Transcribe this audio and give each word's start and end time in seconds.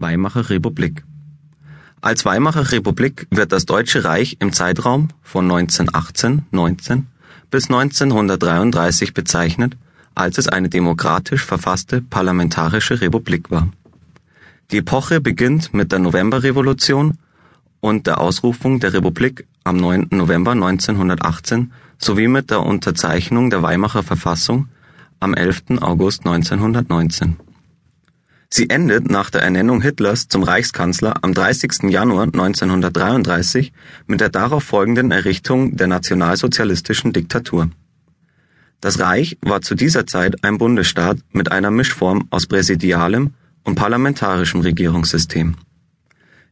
Weimarer 0.00 0.48
Republik 0.48 1.04
Als 2.00 2.24
Weimarer 2.24 2.72
Republik 2.72 3.26
wird 3.30 3.52
das 3.52 3.66
Deutsche 3.66 4.02
Reich 4.02 4.38
im 4.40 4.54
Zeitraum 4.54 5.08
von 5.22 5.46
1918/19 5.46 7.02
bis 7.50 7.68
1933 7.68 9.12
bezeichnet, 9.12 9.76
als 10.14 10.38
es 10.38 10.48
eine 10.48 10.70
demokratisch 10.70 11.44
verfasste 11.44 12.00
parlamentarische 12.00 13.02
Republik 13.02 13.50
war. 13.50 13.68
Die 14.70 14.78
Epoche 14.78 15.20
beginnt 15.20 15.74
mit 15.74 15.92
der 15.92 15.98
Novemberrevolution 15.98 17.18
und 17.80 18.06
der 18.06 18.22
Ausrufung 18.22 18.80
der 18.80 18.94
Republik 18.94 19.46
am 19.64 19.76
9. 19.76 20.08
November 20.12 20.52
1918 20.52 21.72
sowie 21.98 22.28
mit 22.28 22.50
der 22.50 22.60
Unterzeichnung 22.60 23.50
der 23.50 23.62
Weimarer 23.62 24.02
Verfassung 24.02 24.68
am 25.18 25.34
11. 25.34 25.82
August 25.82 26.24
1919 26.24 27.36
Sie 28.52 28.68
endet 28.68 29.08
nach 29.08 29.30
der 29.30 29.42
Ernennung 29.42 29.80
Hitlers 29.80 30.26
zum 30.26 30.42
Reichskanzler 30.42 31.22
am 31.22 31.34
30. 31.34 31.84
Januar 31.88 32.24
1933 32.24 33.72
mit 34.08 34.20
der 34.20 34.28
darauf 34.28 34.64
folgenden 34.64 35.12
Errichtung 35.12 35.76
der 35.76 35.86
nationalsozialistischen 35.86 37.12
Diktatur. 37.12 37.70
Das 38.80 38.98
Reich 38.98 39.38
war 39.42 39.62
zu 39.62 39.76
dieser 39.76 40.04
Zeit 40.04 40.42
ein 40.42 40.58
Bundesstaat 40.58 41.18
mit 41.30 41.52
einer 41.52 41.70
Mischform 41.70 42.26
aus 42.30 42.48
präsidialem 42.48 43.34
und 43.62 43.76
parlamentarischem 43.76 44.62
Regierungssystem. 44.62 45.54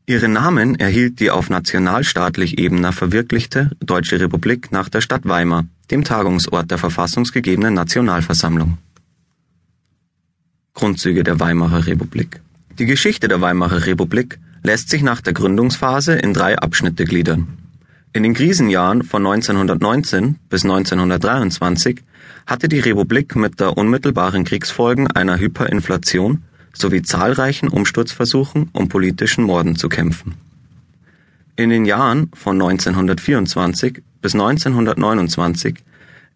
Ihren 0.07 0.33
Namen 0.33 0.77
erhielt 0.77 1.19
die 1.19 1.33
auf 1.33 1.51
nationalstaatlich 1.51 2.59
Ebene 2.59 2.93
verwirklichte 2.93 3.73
Deutsche 3.81 4.21
Republik 4.21 4.71
nach 4.71 4.89
der 4.89 5.01
Stadt 5.01 5.27
Weimar, 5.27 5.65
dem 5.91 6.05
Tagungsort 6.05 6.71
der 6.71 6.79
verfassungsgegebenen 6.79 7.75
Nationalversammlung 7.75 8.79
Grundzüge 10.79 11.25
der 11.25 11.41
Weimarer 11.41 11.89
Republik 11.89 12.41
Die 12.79 12.87
Geschichte 12.87 13.27
der 13.27 13.41
Weimarer 13.41 13.87
Republik 13.87 14.39
lässt 14.63 14.91
sich 14.91 15.03
nach 15.03 15.21
der 15.21 15.33
Gründungsphase 15.33 16.13
in 16.15 16.33
drei 16.33 16.57
Abschnitte 16.57 17.05
gliedern. 17.05 17.49
In 18.13 18.23
den 18.23 18.33
Krisenjahren 18.33 19.03
von 19.03 19.27
1919 19.27 20.37
bis 20.49 20.63
1923 20.63 22.05
hatte 22.47 22.69
die 22.69 22.79
Republik 22.79 23.35
mit 23.35 23.59
der 23.59 23.77
unmittelbaren 23.77 24.45
Kriegsfolgen 24.45 25.09
einer 25.09 25.41
Hyperinflation 25.41 26.45
sowie 26.73 27.03
zahlreichen 27.03 27.69
Umsturzversuchen 27.69 28.71
und 28.73 28.89
politischen 28.89 29.43
Morden 29.43 29.75
zu 29.75 29.89
kämpfen. 29.89 30.35
In 31.57 31.71
den 31.71 31.87
Jahren 31.87 32.31
von 32.35 32.55
1924 32.55 34.01
bis 34.23 34.35
1929 34.35 35.75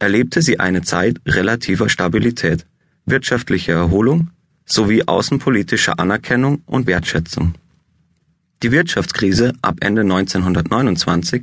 erlebte 0.00 0.42
sie 0.42 0.58
eine 0.58 0.82
Zeit 0.82 1.20
relativer 1.26 1.88
Stabilität 1.88 2.66
wirtschaftliche 3.06 3.72
Erholung 3.72 4.30
sowie 4.72 5.02
außenpolitische 5.06 5.98
Anerkennung 5.98 6.62
und 6.64 6.86
Wertschätzung. 6.86 7.54
Die 8.62 8.72
Wirtschaftskrise 8.72 9.52
ab 9.60 9.76
Ende 9.80 10.00
1929 10.00 11.42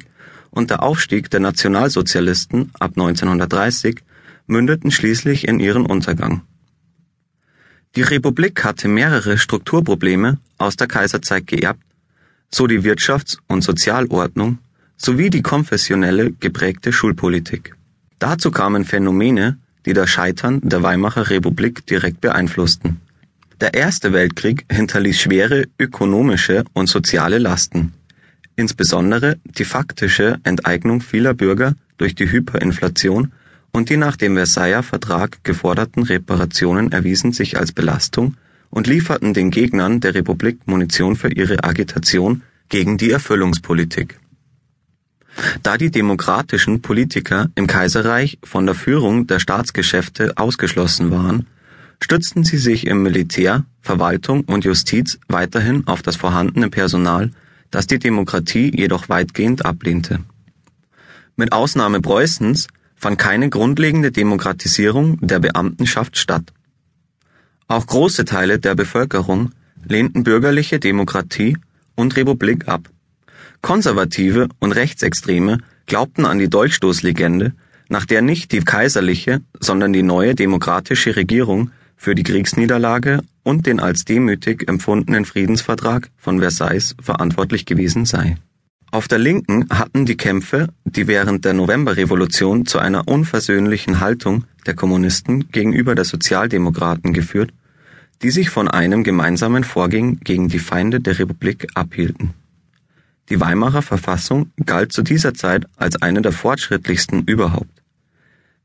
und 0.49 0.71
der 0.71 0.81
Aufstieg 0.81 1.29
der 1.29 1.39
Nationalsozialisten 1.39 2.71
ab 2.79 2.91
1930 2.95 3.99
mündeten 4.47 4.89
schließlich 4.89 5.47
in 5.47 5.59
ihren 5.59 5.85
Untergang. 5.85 6.41
Die 7.95 8.01
Republik 8.01 8.63
hatte 8.63 8.87
mehrere 8.87 9.37
Strukturprobleme 9.37 10.39
aus 10.57 10.75
der 10.75 10.87
Kaiserzeit 10.87 11.45
geerbt, 11.45 11.83
so 12.51 12.65
die 12.65 12.81
Wirtschafts- 12.81 13.37
und 13.47 13.63
Sozialordnung 13.63 14.57
sowie 14.97 15.29
die 15.29 15.43
konfessionelle 15.43 16.31
geprägte 16.31 16.91
Schulpolitik. 16.91 17.75
Dazu 18.17 18.49
kamen 18.49 18.85
Phänomene 18.85 19.59
die 19.85 19.93
das 19.93 20.09
Scheitern 20.09 20.59
der 20.61 20.83
Weimarer 20.83 21.29
Republik 21.29 21.85
direkt 21.85 22.21
beeinflussten. 22.21 22.99
Der 23.61 23.73
Erste 23.73 24.13
Weltkrieg 24.13 24.65
hinterließ 24.71 25.19
schwere 25.19 25.65
ökonomische 25.77 26.63
und 26.73 26.87
soziale 26.87 27.39
Lasten. 27.39 27.93
Insbesondere 28.55 29.37
die 29.43 29.65
faktische 29.65 30.39
Enteignung 30.43 31.01
vieler 31.01 31.33
Bürger 31.33 31.75
durch 31.97 32.15
die 32.15 32.31
Hyperinflation 32.31 33.31
und 33.71 33.89
die 33.89 33.97
nach 33.97 34.15
dem 34.15 34.35
Versailler 34.35 34.83
Vertrag 34.83 35.43
geforderten 35.43 36.03
Reparationen 36.03 36.91
erwiesen 36.91 37.33
sich 37.33 37.57
als 37.57 37.71
Belastung 37.71 38.35
und 38.69 38.87
lieferten 38.87 39.33
den 39.33 39.51
Gegnern 39.51 39.99
der 39.99 40.15
Republik 40.15 40.59
Munition 40.65 41.15
für 41.15 41.31
ihre 41.31 41.63
Agitation 41.63 42.43
gegen 42.69 42.97
die 42.97 43.11
Erfüllungspolitik 43.11 44.19
da 45.63 45.77
die 45.77 45.91
demokratischen 45.91 46.81
Politiker 46.81 47.49
im 47.55 47.67
Kaiserreich 47.67 48.39
von 48.43 48.65
der 48.65 48.75
Führung 48.75 49.27
der 49.27 49.39
Staatsgeschäfte 49.39 50.33
ausgeschlossen 50.37 51.11
waren, 51.11 51.47
stützten 52.01 52.43
sie 52.43 52.57
sich 52.57 52.87
im 52.87 53.03
Militär, 53.03 53.65
Verwaltung 53.81 54.41
und 54.45 54.65
Justiz 54.65 55.19
weiterhin 55.27 55.87
auf 55.87 56.01
das 56.01 56.15
vorhandene 56.15 56.69
Personal, 56.69 57.31
das 57.71 57.87
die 57.87 57.99
Demokratie 57.99 58.71
jedoch 58.75 59.09
weitgehend 59.09 59.65
ablehnte. 59.65 60.19
Mit 61.35 61.51
Ausnahme 61.51 62.01
Preußens 62.01 62.67
fand 62.95 63.17
keine 63.17 63.49
grundlegende 63.49 64.11
Demokratisierung 64.11 65.19
der 65.21 65.39
Beamtenschaft 65.39 66.17
statt. 66.17 66.51
Auch 67.67 67.85
große 67.85 68.25
Teile 68.25 68.59
der 68.59 68.75
Bevölkerung 68.75 69.51
lehnten 69.85 70.23
bürgerliche 70.23 70.79
Demokratie 70.79 71.57
und 71.95 72.15
Republik 72.17 72.67
ab 72.67 72.89
Konservative 73.61 74.47
und 74.59 74.71
Rechtsextreme 74.71 75.59
glaubten 75.85 76.25
an 76.25 76.39
die 76.39 76.49
Dolchstoßlegende, 76.49 77.53
nach 77.89 78.05
der 78.05 78.21
nicht 78.21 78.51
die 78.51 78.61
kaiserliche, 78.61 79.41
sondern 79.59 79.91
die 79.91 80.03
neue 80.03 80.35
demokratische 80.35 81.15
Regierung 81.15 81.71
für 81.99 82.15
die 82.15 82.23
Kriegsniederlage 82.23 83.19
und 83.43 83.67
den 83.67 83.79
als 83.79 84.05
demütig 84.05 84.67
empfundenen 84.67 85.25
Friedensvertrag 85.25 86.09
von 86.17 86.39
Versailles 86.39 86.95
verantwortlich 87.01 87.65
gewesen 87.65 88.05
sei. 88.05 88.37
Auf 88.89 89.07
der 89.07 89.19
Linken 89.19 89.67
hatten 89.69 90.05
die 90.05 90.17
Kämpfe, 90.17 90.69
die 90.85 91.07
während 91.07 91.43
der 91.43 91.53
Novemberrevolution 91.53 92.65
zu 92.65 92.79
einer 92.79 93.07
unversöhnlichen 93.07 93.99
Haltung 93.99 94.45
der 94.65 94.75
Kommunisten 94.75 95.51
gegenüber 95.51 95.93
der 95.93 96.05
Sozialdemokraten 96.05 97.13
geführt, 97.13 97.51
die 98.23 98.31
sich 98.31 98.49
von 98.49 98.67
einem 98.67 99.03
gemeinsamen 99.03 99.63
Vorgehen 99.63 100.21
gegen 100.21 100.47
die 100.47 100.59
Feinde 100.59 101.01
der 101.01 101.19
Republik 101.19 101.67
abhielten 101.75 102.33
die 103.29 103.39
Weimarer 103.39 103.81
Verfassung 103.81 104.51
galt 104.65 104.91
zu 104.91 105.03
dieser 105.03 105.33
Zeit 105.33 105.67
als 105.77 106.01
eine 106.01 106.21
der 106.21 106.31
fortschrittlichsten 106.31 107.23
überhaupt. 107.25 107.78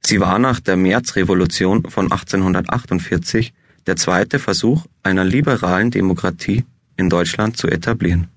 Sie 0.06 0.20
war 0.20 0.38
nach 0.38 0.60
der 0.60 0.76
Märzrevolution 0.76 1.84
von 1.88 2.12
1848 2.12 3.54
der 3.86 3.96
zweite 3.96 4.38
Versuch 4.38 4.84
einer 5.02 5.24
liberalen 5.24 5.90
Demokratie 5.90 6.64
in 6.96 7.08
Deutschland 7.08 7.56
zu 7.56 7.68
etablieren. 7.68 8.28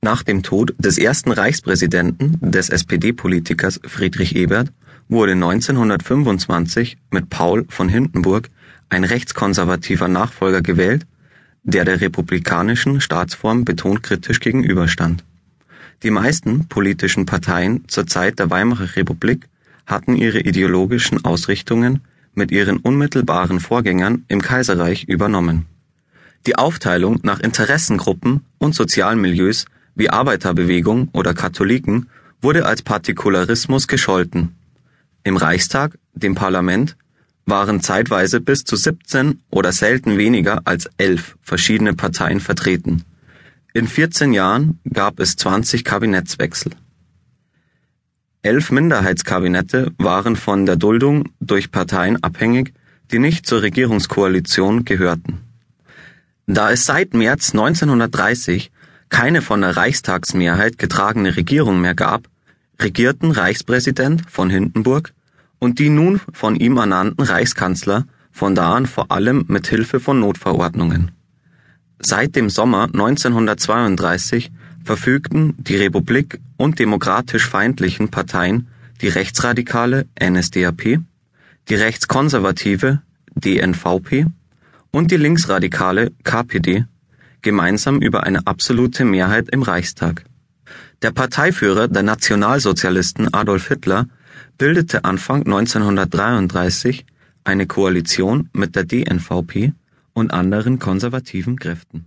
Nach 0.00 0.24
dem 0.24 0.42
Tod 0.42 0.74
des 0.78 0.98
ersten 0.98 1.30
Reichspräsidenten, 1.30 2.38
des 2.40 2.68
SPD-Politikers 2.68 3.80
Friedrich 3.86 4.34
Ebert, 4.34 4.72
wurde 5.08 5.32
1925 5.32 6.96
mit 7.10 7.30
Paul 7.30 7.64
von 7.68 7.88
Hindenburg 7.88 8.50
ein 8.88 9.04
rechtskonservativer 9.04 10.08
Nachfolger 10.08 10.62
gewählt, 10.62 11.06
der 11.62 11.84
der 11.84 12.00
republikanischen 12.00 13.00
Staatsform 13.00 13.64
betont 13.64 14.02
kritisch 14.02 14.40
gegenüberstand 14.40 15.24
die 16.02 16.10
meisten 16.10 16.66
politischen 16.66 17.26
Parteien 17.26 17.84
zur 17.86 18.06
Zeit 18.06 18.38
der 18.38 18.50
Weimarer 18.50 18.96
Republik 18.96 19.48
hatten 19.86 20.16
ihre 20.16 20.40
ideologischen 20.40 21.24
Ausrichtungen 21.24 22.02
mit 22.34 22.50
ihren 22.50 22.78
unmittelbaren 22.78 23.60
Vorgängern 23.60 24.24
im 24.28 24.40
Kaiserreich 24.40 25.04
übernommen. 25.04 25.66
Die 26.46 26.56
Aufteilung 26.56 27.20
nach 27.22 27.40
Interessengruppen 27.40 28.40
und 28.58 28.74
sozialen 28.74 29.20
Milieus 29.20 29.66
wie 29.94 30.10
Arbeiterbewegung 30.10 31.08
oder 31.12 31.34
Katholiken 31.34 32.08
wurde 32.40 32.66
als 32.66 32.82
Partikularismus 32.82 33.86
gescholten. 33.86 34.56
Im 35.24 35.36
Reichstag, 35.36 35.98
dem 36.14 36.34
Parlament, 36.34 36.96
waren 37.44 37.80
zeitweise 37.80 38.40
bis 38.40 38.64
zu 38.64 38.76
17 38.76 39.42
oder 39.50 39.72
selten 39.72 40.16
weniger 40.16 40.62
als 40.64 40.88
elf 40.96 41.36
verschiedene 41.42 41.94
Parteien 41.94 42.40
vertreten 42.40 43.04
in 43.74 43.88
14 43.88 44.34
Jahren 44.34 44.80
gab 44.92 45.18
es 45.18 45.36
20 45.36 45.82
Kabinettswechsel. 45.82 46.72
Elf 48.44 48.72
Minderheitskabinette 48.72 49.92
waren 49.98 50.34
von 50.34 50.66
der 50.66 50.74
Duldung 50.74 51.28
durch 51.38 51.70
Parteien 51.70 52.22
abhängig, 52.24 52.74
die 53.12 53.20
nicht 53.20 53.46
zur 53.46 53.62
Regierungskoalition 53.62 54.84
gehörten. 54.84 55.40
Da 56.48 56.72
es 56.72 56.84
seit 56.84 57.14
März 57.14 57.52
1930 57.52 58.72
keine 59.10 59.42
von 59.42 59.60
der 59.60 59.76
Reichstagsmehrheit 59.76 60.76
getragene 60.76 61.36
Regierung 61.36 61.80
mehr 61.80 61.94
gab, 61.94 62.28
regierten 62.80 63.30
Reichspräsident 63.30 64.28
von 64.28 64.50
Hindenburg 64.50 65.12
und 65.60 65.78
die 65.78 65.88
nun 65.88 66.20
von 66.32 66.56
ihm 66.56 66.78
ernannten 66.78 67.22
Reichskanzler 67.22 68.06
von 68.32 68.56
da 68.56 68.74
an 68.74 68.86
vor 68.86 69.12
allem 69.12 69.44
mit 69.46 69.68
Hilfe 69.68 70.00
von 70.00 70.18
Notverordnungen 70.18 71.12
Seit 72.04 72.34
dem 72.34 72.50
Sommer 72.50 72.86
1932 72.92 74.50
verfügten 74.84 75.54
die 75.58 75.76
Republik 75.76 76.40
und 76.56 76.78
demokratisch 76.78 77.46
feindlichen 77.46 78.08
Parteien, 78.08 78.68
die 79.00 79.08
rechtsradikale 79.08 80.06
NSDAP, 80.20 81.00
die 81.68 81.74
rechtskonservative 81.74 83.02
DNVP 83.34 84.26
und 84.90 85.10
die 85.10 85.16
linksradikale 85.16 86.12
KPD, 86.24 86.84
gemeinsam 87.40 88.00
über 88.00 88.22
eine 88.24 88.46
absolute 88.46 89.04
Mehrheit 89.04 89.48
im 89.48 89.62
Reichstag. 89.62 90.24
Der 91.02 91.10
Parteiführer 91.10 91.88
der 91.88 92.04
Nationalsozialisten 92.04 93.34
Adolf 93.34 93.68
Hitler 93.68 94.06
bildete 94.58 95.04
Anfang 95.04 95.44
1933 95.44 97.04
eine 97.44 97.66
Koalition 97.66 98.48
mit 98.52 98.76
der 98.76 98.84
DNVP 98.84 99.72
und 100.12 100.32
anderen 100.32 100.78
konservativen 100.78 101.58
Kräften 101.58 102.06